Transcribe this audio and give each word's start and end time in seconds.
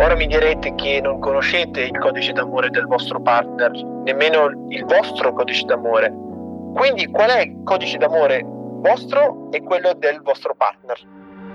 Ora 0.00 0.14
mi 0.14 0.28
direte 0.28 0.76
che 0.76 1.00
non 1.02 1.18
conoscete 1.18 1.80
il 1.80 1.98
codice 1.98 2.30
d'amore 2.30 2.70
del 2.70 2.86
vostro 2.86 3.20
partner, 3.20 3.72
nemmeno 4.04 4.48
il 4.68 4.84
vostro 4.84 5.32
codice 5.32 5.64
d'amore. 5.64 6.14
Quindi 6.72 7.06
qual 7.06 7.30
è 7.30 7.40
il 7.40 7.62
codice 7.64 7.98
d'amore 7.98 8.44
vostro 8.44 9.50
e 9.50 9.60
quello 9.60 9.94
del 9.94 10.20
vostro 10.22 10.54
partner? 10.56 11.04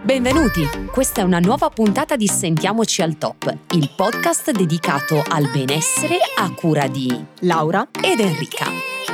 Benvenuti! 0.02 0.68
Questa 0.92 1.22
è 1.22 1.24
una 1.24 1.40
nuova 1.40 1.70
puntata 1.70 2.18
di 2.18 2.28
Sentiamoci 2.28 3.02
al 3.02 3.18
Top, 3.18 3.50
il 3.72 3.90
podcast 3.96 4.52
dedicato 4.52 5.24
al 5.26 5.50
benessere 5.50 6.18
a 6.36 6.52
cura 6.54 6.88
di 6.88 7.26
Laura 7.44 7.88
ed 8.04 8.20
Enrica. 8.20 8.66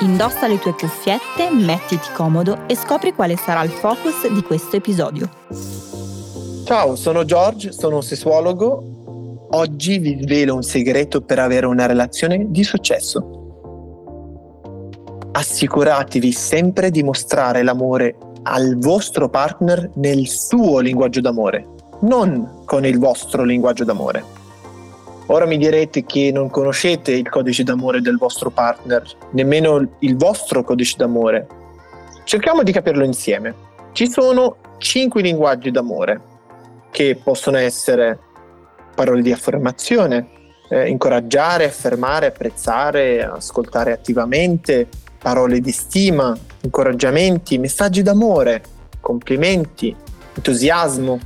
Indossa 0.01 0.47
le 0.47 0.57
tue 0.57 0.73
cuffiette, 0.73 1.51
mettiti 1.51 2.11
comodo 2.15 2.67
e 2.67 2.75
scopri 2.75 3.13
quale 3.13 3.35
sarà 3.35 3.61
il 3.61 3.69
focus 3.69 4.27
di 4.27 4.41
questo 4.41 4.77
episodio. 4.77 5.29
Ciao, 6.65 6.95
sono 6.95 7.23
George, 7.25 7.71
sono 7.71 7.97
un 7.97 8.03
sessuologo. 8.03 8.88
Oggi 9.51 9.97
vi 9.97 10.15
svelo 10.21 10.53
un 10.53 10.61
segreto 10.61 11.21
per 11.21 11.39
avere 11.39 11.65
una 11.65 11.87
relazione 11.87 12.45
di 12.49 12.63
successo. 12.63 13.37
Assicuratevi 15.31 16.31
sempre 16.31 16.91
di 16.91 17.01
mostrare 17.01 17.63
l'amore 17.63 18.15
al 18.43 18.77
vostro 18.77 19.27
partner 19.27 19.89
nel 19.95 20.27
suo 20.27 20.77
linguaggio 20.77 21.21
d'amore, 21.21 21.65
non 22.01 22.61
con 22.65 22.85
il 22.85 22.99
vostro 22.99 23.43
linguaggio 23.43 23.83
d'amore. 23.83 24.23
Ora 25.25 25.47
mi 25.47 25.57
direte 25.57 26.03
che 26.03 26.29
non 26.31 26.51
conoscete 26.51 27.11
il 27.13 27.27
codice 27.27 27.63
d'amore 27.63 28.01
del 28.01 28.17
vostro 28.17 28.51
partner, 28.51 29.01
nemmeno 29.31 29.95
il 29.97 30.15
vostro 30.15 30.63
codice 30.63 30.93
d'amore. 30.95 31.47
Cerchiamo 32.23 32.61
di 32.61 32.71
capirlo 32.71 33.03
insieme. 33.03 33.55
Ci 33.93 34.07
sono 34.11 34.57
cinque 34.77 35.23
linguaggi 35.23 35.71
d'amore 35.71 36.21
che 36.91 37.19
possono 37.23 37.57
essere 37.57 38.27
parole 38.99 39.21
di 39.21 39.31
affermazione, 39.31 40.27
eh, 40.67 40.89
incoraggiare, 40.89 41.63
affermare, 41.63 42.25
apprezzare, 42.25 43.23
ascoltare 43.23 43.93
attivamente, 43.93 44.89
parole 45.17 45.61
di 45.61 45.71
stima, 45.71 46.37
incoraggiamenti, 46.63 47.57
messaggi 47.59 48.01
d'amore, 48.01 48.61
complimenti, 48.99 49.95
entusiasmo. 50.35 51.17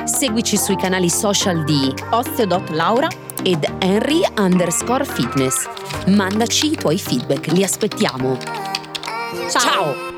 Seguici 0.04 0.56
sui 0.56 0.76
canali 0.76 1.10
social 1.10 1.64
di 1.64 1.92
Osteo.Laura 2.10 3.08
ed 3.42 3.66
Henry 3.80 4.22
underscore 4.38 5.04
fitness. 5.04 5.68
Mandaci 6.06 6.72
i 6.72 6.76
tuoi 6.76 6.98
feedback, 6.98 7.48
li 7.48 7.62
aspettiamo. 7.62 8.38
Ciao. 9.48 9.60
Ciao. 9.60 10.13